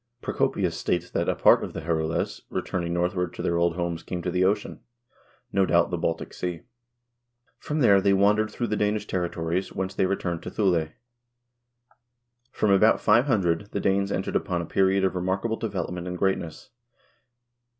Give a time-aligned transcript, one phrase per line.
[0.19, 4.23] Procopius states that a part of the Herules returning northward to their old homes came
[4.23, 4.79] to the ocean;
[5.53, 6.61] no doubt, the Baltic Sea.
[7.59, 10.87] From there they wandered through the Danish territories, whence they returned to Thule.
[12.51, 16.71] From about 500, the Danes entered upon a period of re markable development and greatness.